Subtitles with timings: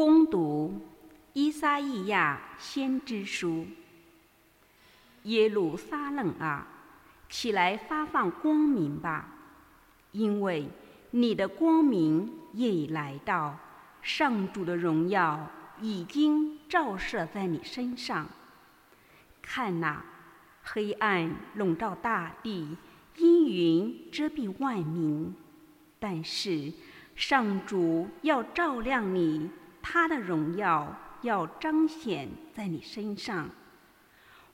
[0.00, 0.80] 攻读
[1.34, 3.48] 《伊撒意亚先知书》。
[5.24, 6.66] 耶路撒冷啊，
[7.28, 9.28] 起来发放光明吧，
[10.12, 10.70] 因为
[11.10, 13.58] 你的光明也已来到，
[14.00, 15.50] 上主的荣耀
[15.82, 18.26] 已经照射在你身上。
[19.42, 20.02] 看哪，
[20.62, 22.74] 黑暗笼罩大地，
[23.18, 25.34] 阴云遮蔽万民，
[25.98, 26.72] 但是
[27.14, 29.50] 上主要照亮你。
[29.82, 33.48] 他的荣耀要彰显在你身上，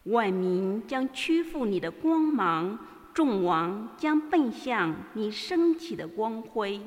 [0.05, 2.79] 万民将屈服你的光芒，
[3.13, 6.81] 众王将奔向你升起的光辉。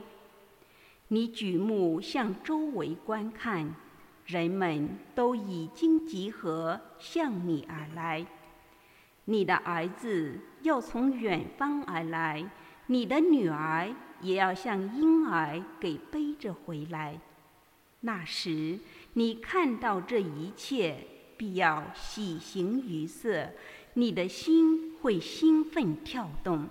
[1.10, 3.74] 你举目向周围观看，
[4.26, 8.26] 人们都已经集合向你而来。
[9.26, 12.50] 你的儿子要从远方而来，
[12.88, 13.90] 你的女儿
[14.22, 17.20] 也要像婴儿给背着回来。
[18.02, 18.80] 那时，
[19.14, 21.06] 你看到这一切，
[21.36, 23.50] 必要喜形于色，
[23.96, 26.68] 你的心会兴奋跳动，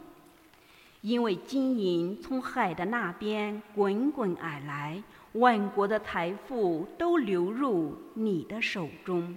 [1.03, 9.37] 因为金银从海的那边滚滚而来，万国的财富都流入你的手中，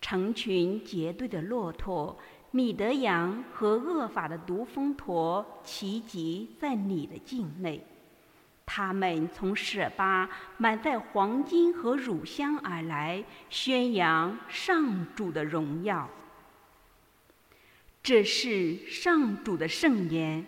[0.00, 2.18] 成群结队的骆驼、
[2.50, 7.86] 米德羊和恶法的毒蜂驼齐集在你的境内。
[8.70, 16.06] 他们从舍巴满载黄金和乳香而来，宣扬上主的荣耀。
[18.02, 20.44] 这是上主的圣言。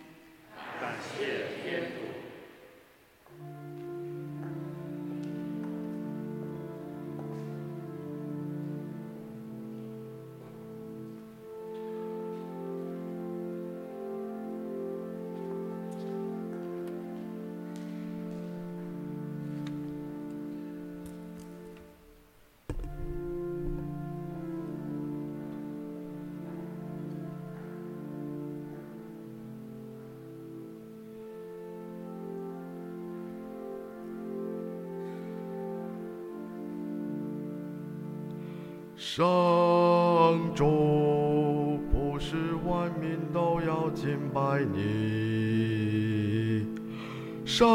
[47.53, 47.67] 上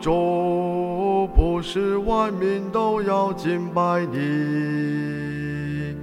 [0.00, 5.94] 主不是万民都要敬拜你，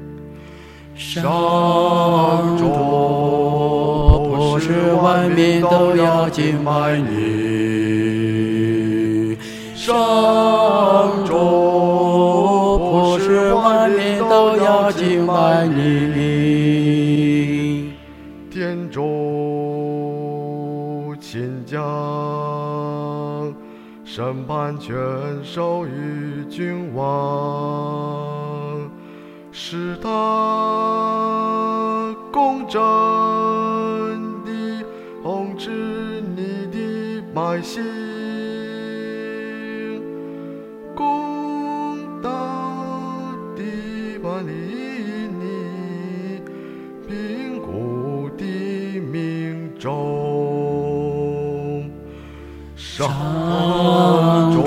[0.96, 2.68] 上主
[4.30, 7.16] 不是万民都要敬拜你，
[9.76, 9.90] 上
[11.26, 11.32] 主。
[14.30, 16.21] 都要敬拜你，
[24.14, 24.94] 审判权
[25.42, 28.92] 授予君王，
[29.54, 30.10] 使他
[32.30, 32.82] 公正
[34.44, 34.84] 地
[35.24, 35.72] 统治
[36.36, 37.82] 你的百姓。
[53.08, 54.62] 上主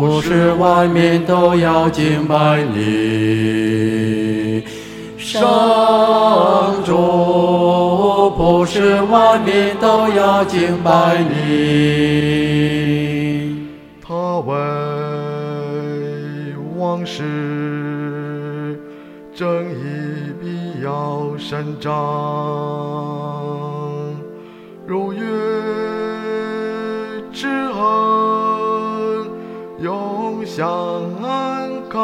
[0.00, 4.64] 不是万民都要敬拜你，
[5.18, 11.26] 上主不是万民都要敬拜你。
[14.02, 14.54] 他为
[16.78, 18.80] 王室
[19.34, 21.92] 正义必要伸张，
[30.50, 30.66] 永享
[31.22, 32.00] 安康，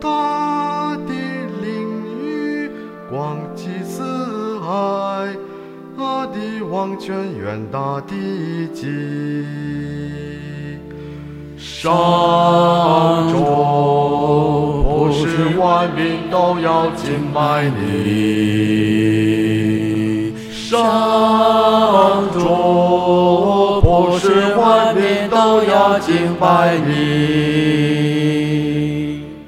[0.00, 1.12] 大地
[1.62, 1.68] 领
[2.24, 2.70] 域
[3.10, 5.28] 广济四海，
[5.98, 8.86] 阿地王权远大地基，
[11.58, 11.92] 上
[13.30, 13.36] 主
[14.82, 18.72] 不是万民都要敬拜你，
[20.50, 20.78] 上
[22.32, 22.38] 主
[26.08, 26.94] 敬拜你，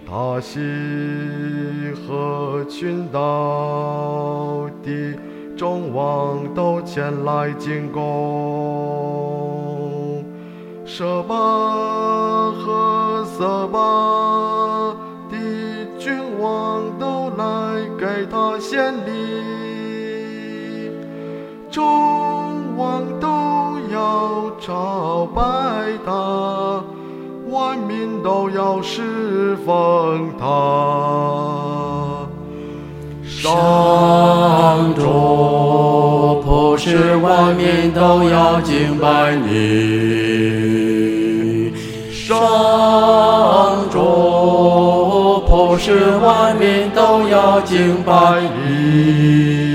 [0.06, 0.60] 大西
[2.06, 5.16] 和群岛的
[5.56, 8.02] 众王都前来进贡，
[10.84, 11.34] 舍巴
[12.50, 14.94] 和色巴
[15.30, 15.38] 的
[15.98, 19.08] 君王都来给他献礼。
[21.70, 23.26] 众王都
[23.90, 25.40] 要朝拜，
[27.90, 30.46] 民都要侍奉他。
[33.26, 39.50] 上主，普世万民都要敬拜你。
[42.12, 42.38] 上
[43.90, 49.69] 主，普世万民都要敬拜你。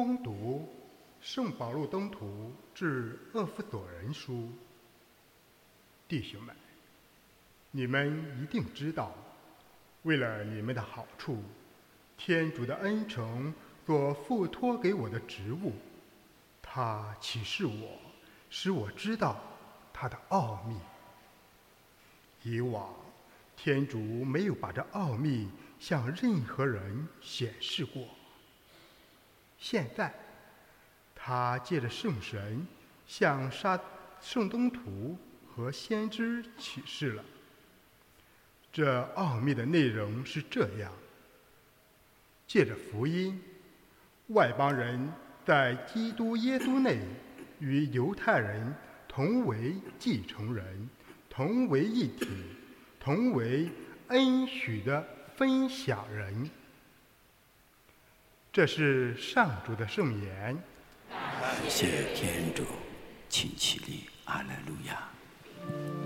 [0.00, 0.66] 攻读
[1.20, 4.48] 圣保禄东图至厄弗所人书，
[6.08, 6.56] 弟兄们，
[7.70, 9.14] 你们一定知道，
[10.04, 11.42] 为了你们的好处，
[12.16, 13.52] 天主的恩宠
[13.84, 15.74] 所付托给我的职务，
[16.62, 17.98] 他启示我，
[18.48, 19.38] 使我知道
[19.92, 20.78] 他的奥秘。
[22.42, 22.88] 以往，
[23.54, 28.02] 天主没有把这奥秘向任何人显示过。
[29.60, 30.12] 现在，
[31.14, 32.66] 他借着圣神
[33.06, 33.78] 向沙
[34.18, 37.22] 圣东图和先知启示了。
[38.72, 40.90] 这奥秘的内容是这样：
[42.46, 43.38] 借着福音，
[44.28, 45.12] 外邦人
[45.44, 46.98] 在基督耶稣内
[47.58, 48.74] 与犹太人
[49.06, 50.88] 同为继承人，
[51.28, 52.28] 同为一体，
[52.98, 53.70] 同为
[54.08, 56.48] 恩许的分享人。
[58.52, 60.58] 这是上主的圣言。
[61.08, 62.64] 感谢天主，
[63.28, 64.48] 请起立，阿门。
[64.66, 65.99] 路亚。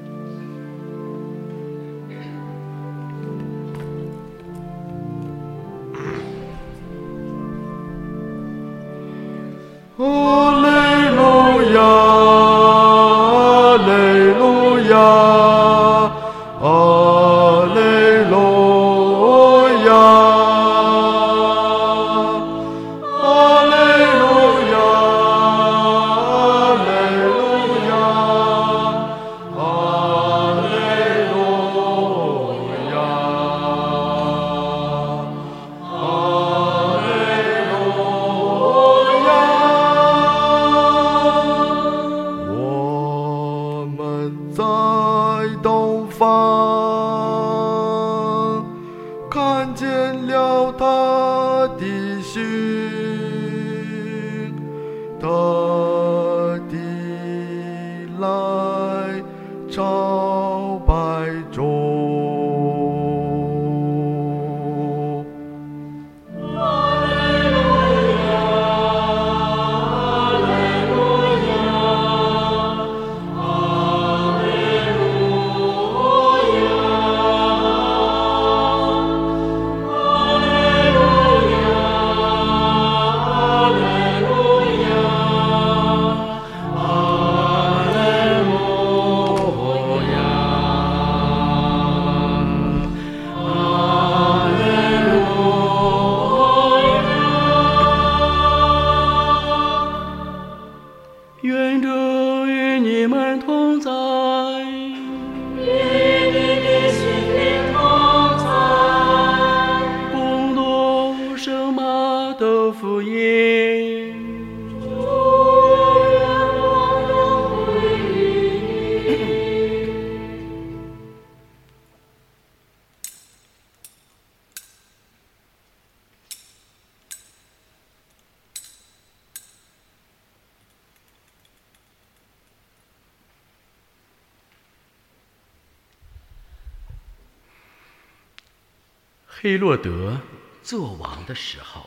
[139.45, 140.19] 黑洛德
[140.63, 141.85] 做王的时候，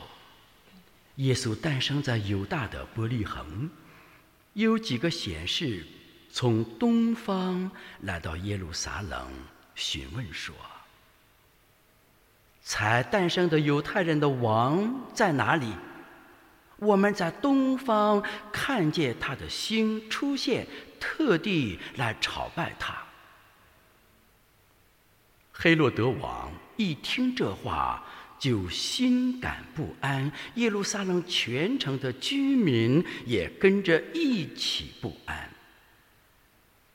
[1.15, 3.67] 耶稣诞生在犹大的伯利恒。
[4.53, 5.83] 有几个贤士
[6.29, 7.71] 从东方
[8.01, 9.27] 来到耶路撒冷，
[9.73, 10.53] 询问说
[12.61, 15.73] ：“才诞生的犹太人的王在哪里？
[16.75, 20.67] 我们在东方看见他的星出现，
[20.99, 22.95] 特地来朝拜他。”
[25.59, 28.05] 黑洛德王一听这话，
[28.37, 35.49] 就心感不安，耶路撒冷全城的居民也跟着一起不安。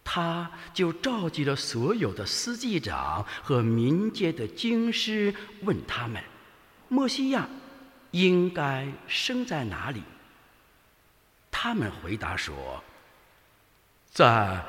[0.04, 6.23] 他就召集了所有的司祭长和民间的经师，问他们
[6.88, 7.49] ：“墨西亚
[8.12, 10.02] 应该生在哪里？”
[11.50, 12.83] 他们回答说
[14.11, 14.64] ：“在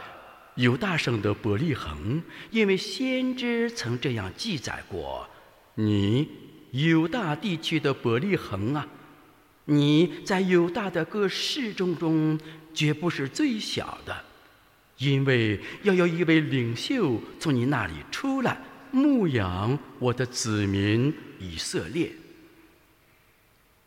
[0.56, 5.28] 犹大省的伯利恒，因为先知曾这样记载过。
[5.76, 6.30] 你
[6.72, 8.88] 犹大地区的伯利恒啊，
[9.66, 12.40] 你在犹大的各市中中
[12.74, 14.26] 绝不是最小的。”
[15.00, 18.58] 因为要有一位领袖从你那里出来
[18.92, 22.12] 牧养我的子民以色列。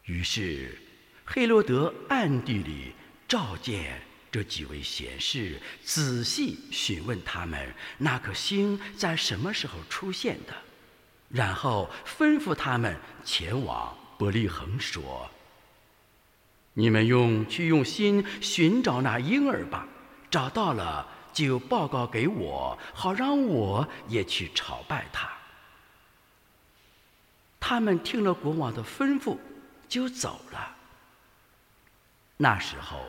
[0.06, 0.76] 于是，
[1.24, 2.92] 黑罗德暗地里
[3.28, 4.02] 召见
[4.36, 10.52] 这几位贤士，仔细询问他们那颗星在什么时候出现的，
[11.30, 15.30] 然后吩咐他们前往伯利恒，说
[16.74, 19.88] ：“你们用去用心寻找那婴儿吧。”
[20.30, 25.30] 找到了就报告给我，好让我也去朝拜他。
[27.58, 29.38] 他们听了国王的吩咐，
[29.88, 30.76] 就走了。
[32.36, 33.00] 那时候，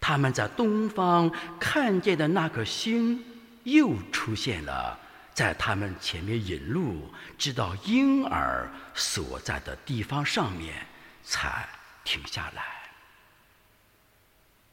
[0.00, 1.30] 他们在东方
[1.60, 3.22] 看见的那颗星
[3.64, 4.98] 又出现了，
[5.34, 10.74] 在他们前面引路，直到婴儿所在的地方上面，
[11.22, 11.68] 才
[12.02, 12.64] 停下来。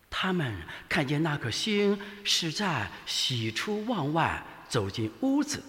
[0.10, 0.56] 他们
[0.90, 5.62] 看见那颗星是在喜出望外走进屋子，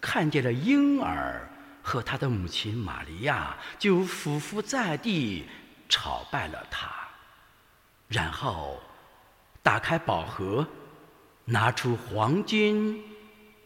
[0.00, 1.48] 看见了婴儿
[1.82, 5.46] 和他的母亲玛利亚，就俯伏在地
[5.88, 6.90] 朝拜了他，
[8.08, 8.82] 然后
[9.64, 10.64] 打开宝盒，
[11.46, 13.02] 拿出黄金、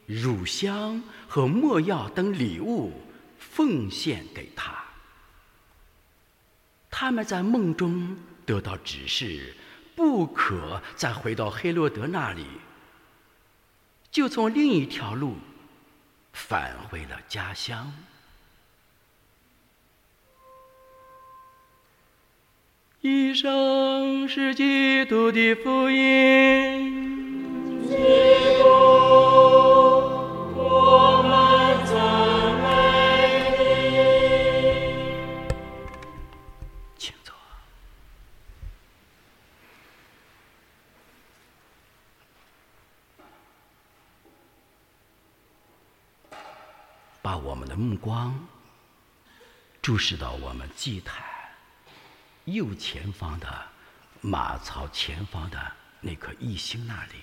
[0.06, 3.02] 乳香和没药等礼物
[3.38, 4.82] 奉献给他。
[6.88, 9.54] 他们在梦中得到指示。
[9.94, 12.46] 不可再回到黑洛德那里，
[14.12, 15.34] 就从另一条路
[16.32, 17.92] 返回了家乡。
[23.08, 27.88] 一生是基督的福音。
[36.98, 37.32] 基督。
[47.22, 48.38] 把我们的目光
[49.80, 51.37] 注视到我们祭坛
[52.52, 53.68] 右前方的
[54.20, 57.14] 马槽前方的那颗异星那里，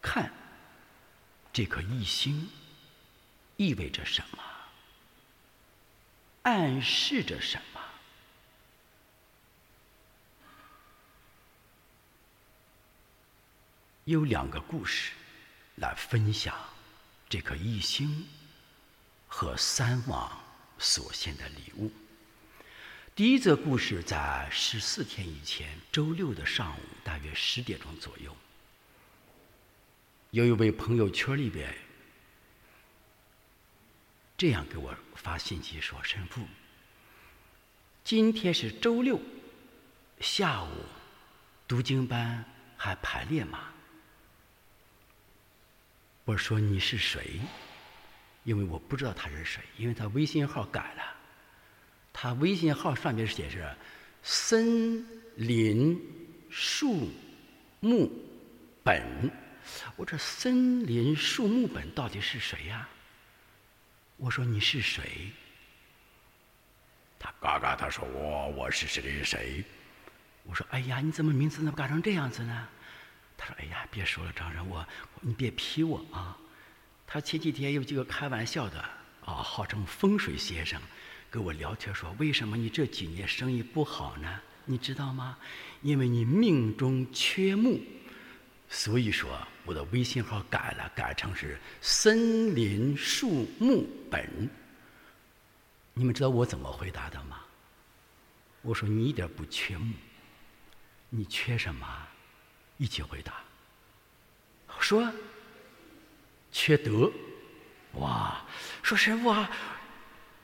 [0.00, 0.32] 看
[1.52, 2.48] 这颗异星
[3.56, 4.42] 意味着什么，
[6.42, 7.80] 暗示着什么？
[14.04, 15.12] 有两个故事
[15.76, 16.54] 来分享。
[17.28, 18.28] 这颗异星
[19.26, 20.38] 和三王
[20.78, 21.90] 所献的礼物。
[23.14, 28.34] 第一则故事在十四天以前，周六的上午，大约十点钟左右，
[30.30, 31.76] 有一位朋友圈里边
[34.34, 36.46] 这样给我发信息说：“神父，
[38.02, 39.20] 今天是周六
[40.20, 40.70] 下午，
[41.68, 42.42] 读经班
[42.78, 43.74] 还排练吗？”
[46.24, 47.38] 我说你是谁？
[48.44, 51.14] 因为我不知道他是谁，因为他微信号改了，
[52.12, 53.76] 他微信号上面写着
[54.22, 55.04] “森
[55.36, 56.00] 林
[56.50, 57.10] 树
[57.80, 58.10] 木
[58.84, 59.30] 本”。
[59.96, 62.88] 我这“森林树木本”到底是谁呀？
[64.16, 65.30] 我说你是谁？
[67.18, 69.64] 他嘎嘎他说我我是谁谁谁。
[70.44, 72.68] 我说哎呀，你怎么名字怎么改成这样子呢？
[73.36, 74.86] 他说：“哎呀，别说了，张仁，我
[75.20, 76.36] 你别批我啊。”
[77.06, 78.80] 他前几天有几个开玩笑的
[79.24, 80.80] 啊，号称风水先生，
[81.32, 84.38] 跟我聊天说：“为什么你这几年生意不好呢？
[84.66, 85.38] 你知道吗？
[85.80, 87.80] 因为你命中缺木，
[88.68, 89.30] 所以说
[89.64, 94.50] 我的微信号改了，改成是森林树木本。
[95.94, 97.40] 你们知道我怎么回答的吗？
[98.60, 99.94] 我说你一点不缺木，
[101.08, 101.86] 你缺什么？”
[102.76, 103.42] 一起回答，
[104.78, 105.10] 说
[106.50, 107.10] 缺德，
[107.92, 108.44] 哇！
[108.82, 109.48] 说师傅啊，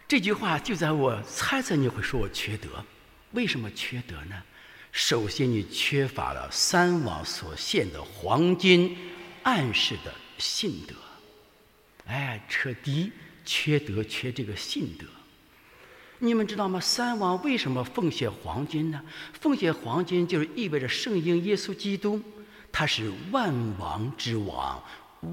[0.08, 2.82] 这句话就在我猜测你会说我缺德。
[3.32, 4.42] 为什么缺德呢？
[4.90, 8.96] 首先，你缺乏了三王所献的黄金
[9.42, 10.94] 暗示的信德。
[12.06, 13.12] 哎，彻底
[13.44, 15.04] 缺德，缺这个信德。
[16.20, 16.80] 你们知道吗？
[16.80, 19.02] 三王为什么奉献黄金呢？
[19.38, 22.18] 奉献黄金就是意味着圣婴耶稣基督，
[22.72, 24.82] 他是万王之王，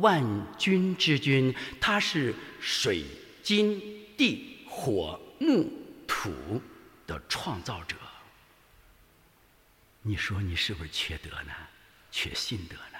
[0.01, 0.21] 万
[0.57, 3.05] 军之君，他是水
[3.41, 3.81] 金
[4.17, 5.71] 地火木
[6.05, 6.61] 土
[7.07, 7.95] 的创造者。
[10.01, 11.53] 你说你是不是缺德呢？
[12.11, 12.99] 缺信德呢？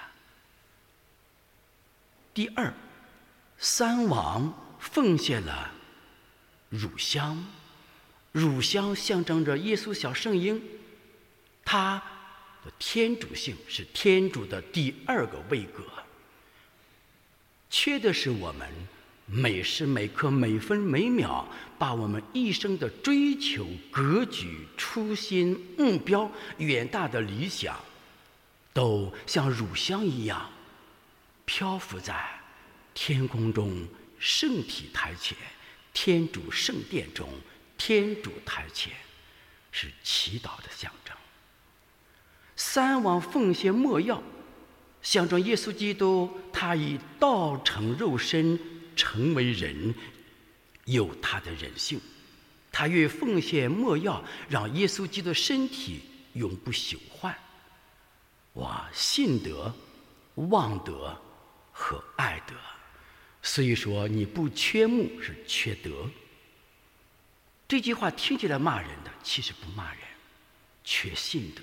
[2.34, 2.74] 第二，
[3.58, 5.70] 三王奉献了
[6.70, 7.46] 乳香，
[8.32, 10.62] 乳香象征着耶稣小圣婴，
[11.66, 12.02] 他
[12.64, 15.84] 的天主性是天主的第二个位格。
[17.70, 18.72] 缺的是我们
[19.26, 21.48] 每时每刻、每分每秒，
[21.80, 27.76] 把我们一生的追求、格局、初心、目标、远大的理想，
[28.72, 30.50] 都像乳香一样。
[31.46, 32.16] 漂浮在
[32.94, 33.88] 天空中，
[34.20, 35.36] 圣体台前，
[35.94, 37.28] 天主圣殿中，
[37.78, 38.94] 天主台前，
[39.72, 41.16] 是祈祷的象征。
[42.56, 44.22] 三王奉献莫药，
[45.02, 48.60] 象征耶稣基督，他以道成肉身，
[48.96, 49.94] 成为人，
[50.86, 52.00] 有他的人性。
[52.72, 56.02] 他愿奉献莫药，让耶稣基督身体
[56.34, 57.38] 永不朽坏。
[58.54, 59.74] 哇，信德，
[60.36, 61.22] 望德。
[61.78, 62.56] 和爱德，
[63.42, 66.10] 所以说你不缺木是缺德。
[67.68, 70.00] 这句话听起来骂人的，其实不骂人，
[70.86, 71.62] 缺信德，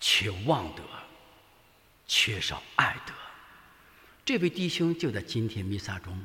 [0.00, 0.84] 缺望德，
[2.06, 3.12] 缺少爱德。
[4.24, 6.24] 这位弟兄就在今天弥撒中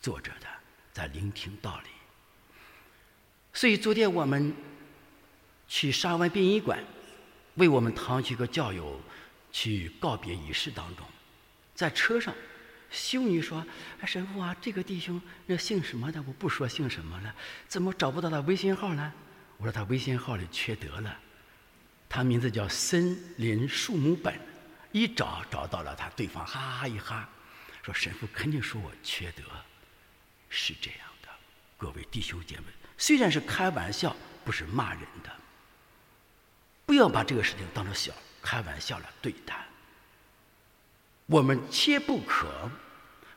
[0.00, 0.46] 坐着的，
[0.92, 1.88] 在聆听道理。
[3.54, 4.54] 所以昨天我们
[5.66, 6.78] 去沙湾殡仪馆，
[7.54, 9.00] 为我们堂区个教友
[9.50, 11.06] 去告别仪式当中。
[11.74, 12.34] 在车上，
[12.90, 13.64] 修女说
[14.06, 16.22] ：“神父啊，这个弟兄那姓什么的？
[16.22, 17.34] 我不说姓什么了，
[17.66, 19.10] 怎么找不到他微信号呢？”
[19.56, 21.18] 我说：“他微信号里缺德了，
[22.10, 24.38] 他名字叫森林树木本，
[24.92, 27.28] 一找找到了他，对方哈哈一哈，
[27.82, 29.42] 说神父肯定说我缺德，
[30.48, 31.28] 是这样的，
[31.76, 32.64] 各位弟兄姐妹，
[32.96, 35.30] 虽然是开玩笑，不是骂人的，
[36.86, 39.66] 不要把这个事情当成小开玩笑来对待。”
[41.26, 42.70] 我们切不可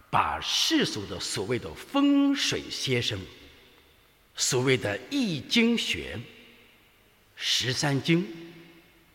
[0.09, 3.17] 把世俗的所谓的风水先生、
[4.35, 6.19] 所谓的易经学、
[7.37, 8.27] 十三经、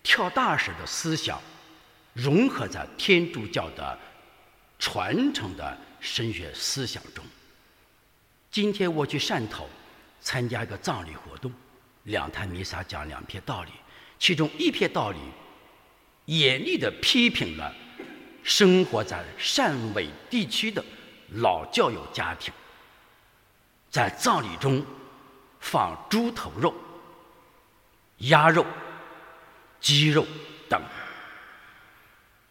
[0.03, 1.43] 跳大神的思想
[2.13, 3.99] 融合在天主教的
[4.79, 7.25] 传承的神学思想中。
[8.51, 9.69] 今天我去汕头
[10.21, 11.53] 参加一个葬礼活动，
[12.05, 13.71] 两坛弥撒讲两篇道理，
[14.19, 15.19] 其中一篇道理
[16.25, 17.75] 严厉地批评了。
[18.43, 20.83] 生活在汕尾地区的
[21.35, 22.53] 老教友家庭，
[23.91, 24.85] 在葬礼中
[25.61, 26.75] 放猪头肉、
[28.19, 28.65] 鸭肉、
[29.79, 30.27] 鸡肉
[30.71, 30.83] 等。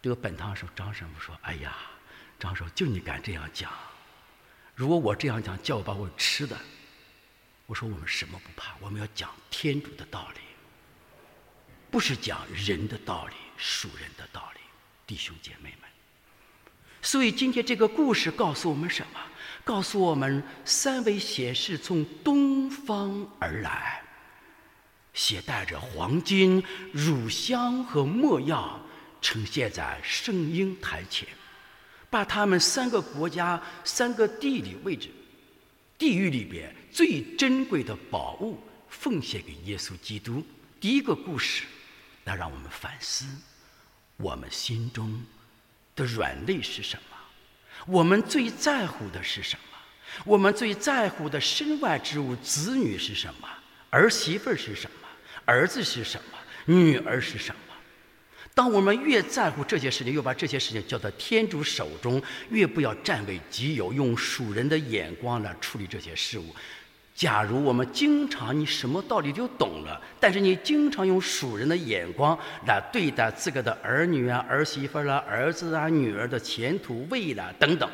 [0.02, 1.76] 这个本堂说张神父说：“哎呀，
[2.38, 3.70] 张叔就你敢这样讲？
[4.74, 6.56] 如果我这样讲，叫我把我吃的。”
[7.66, 8.74] 我说：“我们什么不怕？
[8.80, 10.40] 我们要讲天主的道理，
[11.90, 14.60] 不是讲人的道理、属人的道理。”
[15.06, 15.90] 弟兄姐妹们，
[17.02, 19.20] 所以今天这个故事告诉我们什么？
[19.64, 24.02] 告诉我们三位显示从东方而来，
[25.12, 28.80] 携带着黄金、乳香和墨药，
[29.20, 31.28] 呈现在圣婴台前，
[32.08, 35.10] 把他们三个国家、三个地理位置、
[35.98, 40.44] 地域里边最珍贵的宝物奉献给耶稣基督。
[40.80, 41.64] 第一个故事，
[42.24, 43.26] 来让我们反思。
[44.16, 45.22] 我们心中
[45.94, 47.16] 的软肋是什么？
[47.86, 49.78] 我们最在乎的是什么？
[50.24, 53.48] 我们最在乎的身外之物，子女是什么？
[53.90, 55.08] 儿媳妇是什么？
[55.44, 56.38] 儿子是什么？
[56.66, 57.69] 女儿是什么？
[58.54, 66.54] 当我们越在乎这些事情，又把这些事情交到天主手中，越不要占为己有，用属人的眼光来处理这些事物。
[67.14, 77.88] 假如我们经常你什么道理就懂了，但是你经常用属人的眼光来对待自个的儿女啊、儿媳妇啦、儿子啊、女儿的前途未来等等，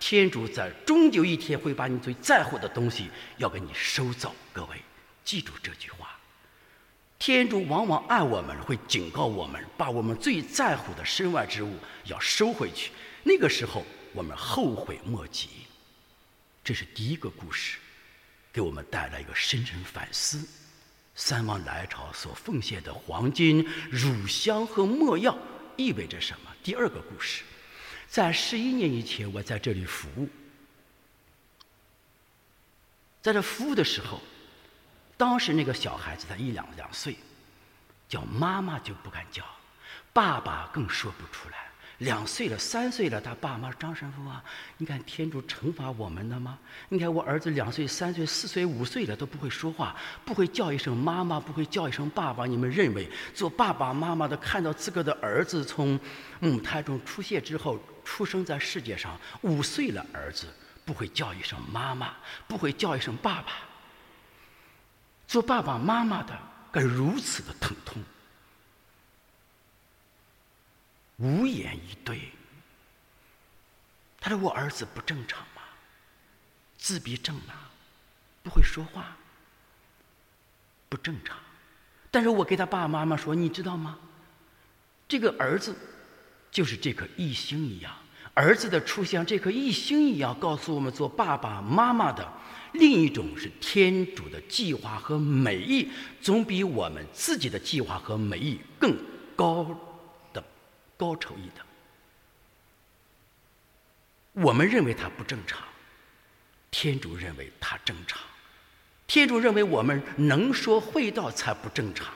[0.00, 4.34] 天主在终究一天会把你最在乎的东西要给你收走。
[4.54, 4.76] 各位
[5.22, 6.01] 记住这句话，
[7.24, 12.90] 天主往往爱我们，会警告我们，把我们最在乎的身外之物要收回去。
[13.22, 15.48] 那个时候我们后悔莫及。
[16.64, 17.78] 这是第一个故事。
[18.52, 20.44] 给我们带来一个深深反思：
[21.14, 25.38] 三王来朝所奉献的黄金、乳香和墨药
[25.76, 26.50] 意味着什么？
[26.60, 27.44] 第二个故事，
[28.08, 30.28] 在十一年以前，我在这里服务，
[33.22, 34.20] 在这服务的时候，
[35.16, 37.16] 当时那个小孩子才一两两岁，
[38.08, 39.44] 叫妈妈就不敢叫，
[40.12, 41.56] 爸爸更说不出来。
[41.98, 44.42] 两岁了，三岁了，他爸妈张神父啊，
[44.78, 46.58] 你看天主惩罚我们的吗？
[46.88, 49.94] 你看我儿子两岁、三岁、四岁、五岁了都不会说话，
[50.24, 52.44] 不会叫一声妈妈，不会叫一声爸爸。
[52.44, 56.00] 你们认为做爸爸妈妈的看到自个的儿子从
[56.40, 60.48] 母胎中出现之后，出生在世界上，五岁了，儿子
[60.84, 62.14] 不会叫一声妈妈，
[62.48, 63.52] 不会叫一声爸爸。
[65.32, 66.38] 做爸爸妈妈的
[66.70, 68.04] 该如此的疼痛。
[71.16, 72.30] 无言以对。
[74.20, 75.62] 他说：“我儿子不正常吗？
[76.76, 77.72] 自闭症啊，
[78.42, 79.16] 不会说话，
[80.90, 81.34] 不正常。
[82.10, 83.98] 但是我给他爸爸妈妈说，你知道吗？
[85.08, 85.74] 这个儿子
[86.50, 87.90] 就是这颗异星一样，
[88.34, 92.30] 儿子的出现，这颗异星一样，告诉我们做爸爸妈妈的，
[92.72, 95.88] 另一种是天主的计划和美意，
[96.20, 98.96] 总比我们自己的计划和美意更
[99.36, 100.42] 高的。”
[100.94, 101.66] 高超一等，
[104.34, 105.58] 我们认为它不正常，
[106.70, 108.20] 天主认为它正常，
[109.08, 112.14] 天主认为我们能说会道才不正常，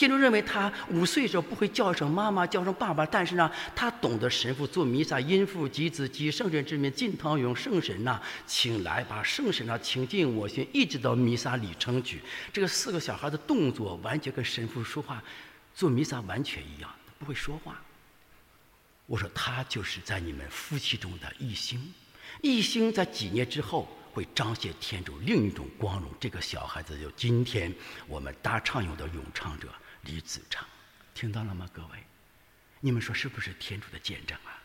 [0.00, 15.22] 天主认为他五岁时候不会叫一声妈妈，叫声爸爸，但是呢，他懂得神父做弥撒，因父及子及圣神之名进堂用圣神呐，请来把圣神呐请进我心，一直到弥撒里成举，这个四个小孩的动作完全跟神父说话，
[15.74, 16.90] 做弥撒完全一样。
[17.18, 17.78] 不会说话。
[19.04, 21.92] 我说他就是在你们夫妻中的异星，
[22.40, 26.10] 异星在几年之后会彰显天主另一种光荣。
[26.18, 27.70] 这个小孩子就今天
[28.08, 29.68] 我们大唱咏的咏唱者
[30.02, 30.66] 李子成，
[31.14, 31.68] 听到了吗？
[31.72, 32.04] 各位，
[32.80, 34.62] 你们说是不是天主的见证啊？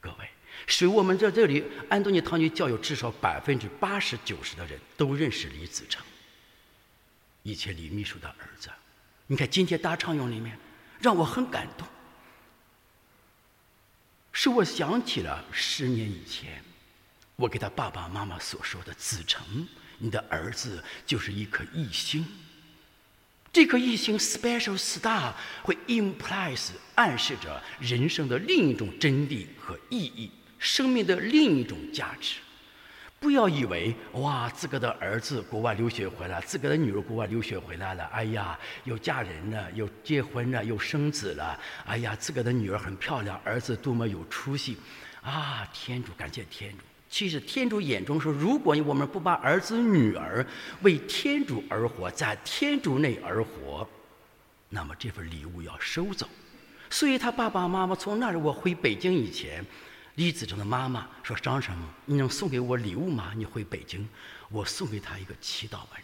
[0.00, 0.30] 各位，
[0.66, 6.04] 使我们在这里安东尼堂区教友至少百分之八十九十的人都认识李子成，
[7.42, 8.70] 以前李秘书的儿子。
[9.26, 10.58] 你看今天大唱咏里面。
[11.00, 11.88] 让我很感动，
[14.32, 16.62] 使我想起了十年以前，
[17.36, 22.22] 我给他爸爸妈妈所说的：“子成，你的儿子就是一颗异星。
[23.52, 25.32] 这颗异星 （special star）
[25.62, 32.36] 会 implies 暗示着人生的另一种真谛和意义，生命的另一种价值。”
[33.18, 44.78] 不要以为哇，自个的儿子国外留学回来，自个的女儿国外留学回来了，哎呀，又嫁人了，又结婚了，又生子了，哎呀，自个的女儿很漂亮，儿子多么有出息，
[45.20, 46.84] 啊，天主感谢天主。
[47.10, 50.46] 其实天主眼中说，如果我们不把儿子女儿
[50.82, 53.86] 为天主而活，在天主内而活，
[54.68, 56.28] 那么这份礼物要收走。
[56.88, 59.64] 所以他爸爸妈妈从那儿我回北京以前。
[60.16, 63.32] 李子成的妈妈说：“张神，你能送给我礼物吗？
[63.34, 64.06] 你回北京，
[64.50, 66.02] 我送给他一个祈祷文。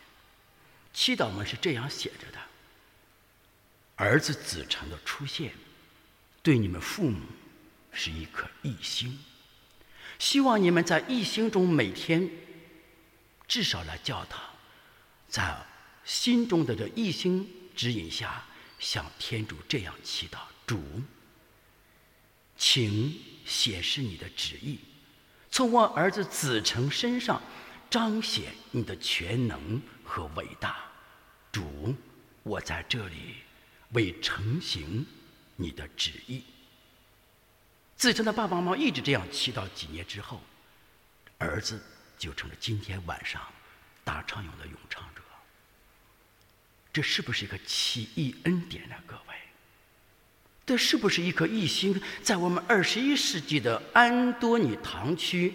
[0.92, 2.38] 祈祷文是这样写着的：
[3.96, 5.52] 儿子子成的出现，
[6.40, 7.18] 对你们父母
[7.92, 9.18] 是一颗异星，
[10.18, 12.28] 希望你们在一心中每天
[13.46, 14.40] 至少来教堂，
[15.28, 15.56] 在
[16.04, 18.44] 心中的这一心指引下，
[18.78, 20.80] 向天主这样祈祷：主，
[22.56, 24.76] 请。”显示你的旨意，
[25.52, 27.40] 从我儿子子成身上
[27.88, 30.76] 彰显你的全能和伟大。
[31.52, 31.94] 主，
[32.42, 33.36] 我在这里
[33.92, 35.06] 为成行
[35.54, 36.42] 你的旨意。
[37.96, 40.40] 子成的爸爸妈妈一直这样祈祷，几年之后，
[41.38, 41.82] 儿子
[42.18, 43.40] 就成了今天晚上
[44.04, 45.22] 大唱咏的咏唱者。
[46.92, 49.34] 这是不是一个奇异恩典呢，各位？
[50.64, 55.52] 这是不是一颗异星，在我们二十一世纪的安多尼堂区，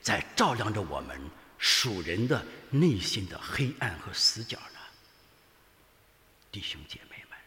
[0.00, 1.16] 在照亮着我们
[1.56, 4.80] 属人的内心的黑暗和死角呢？
[6.50, 7.38] 弟兄姐妹们，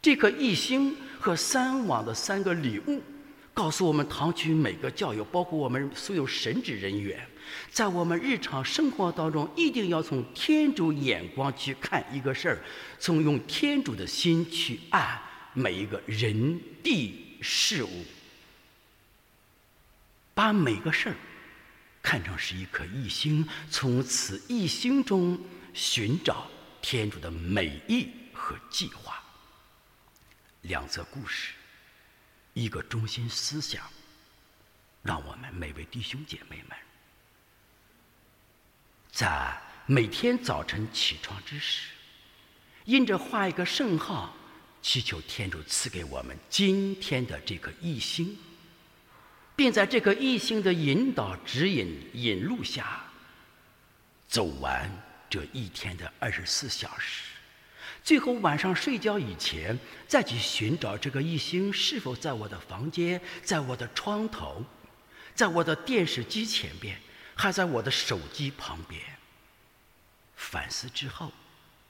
[0.00, 3.02] 这颗异星和三网的三个礼物，
[3.58, 7.26] 告诉我们堂区每个教友，包括我们所有神职人员，
[7.72, 12.58] 在我们日常生活当中，一定要从天主眼光去看一个事儿，
[13.00, 15.20] 从用天主的心去爱。
[15.54, 18.04] 每一个人、地、事物，
[20.34, 21.16] 把每个事儿
[22.00, 25.36] 看成是一颗异星，从此异星中
[25.74, 26.46] 寻找
[26.80, 29.20] 天主的美意和计划。
[30.60, 31.54] 两则故事，
[32.58, 33.88] 一个中心思想，
[35.02, 36.76] 让我们每位弟兄姐妹们，
[39.12, 41.90] 在每天早晨起床之时，
[42.84, 44.34] 因着画一个圣号。
[44.80, 48.38] 祈求天主赐给我们今天的这颗异星，
[49.56, 53.04] 并在这颗异星的引导、指引、引路下，
[54.28, 54.90] 走完
[55.28, 57.27] 这一天的二十四小时，
[58.02, 64.64] 最后晚上睡觉以前，再去寻找这个一星是否在我的房间，在我的床头，
[65.34, 66.98] 在我的电视机前边，
[67.34, 69.02] 还在我的手机旁边。
[70.36, 71.32] 反思之后，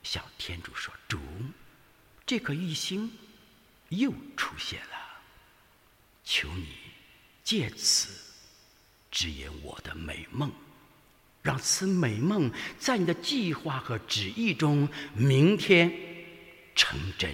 [0.03, 1.21] 向天主说：“主，
[2.27, 3.16] 这颗一星
[3.90, 5.21] 又出现了，
[6.25, 6.77] 求你
[7.44, 8.09] 借此
[9.11, 10.51] 指引我的美梦。”
[11.49, 15.91] 让此美梦在你的计划和旨意中，明天
[16.75, 17.31] 成真。